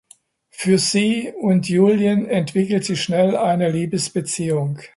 [0.49, 4.79] Für sie und Julien entwickelt sich schnell eine Liebesbeziehung.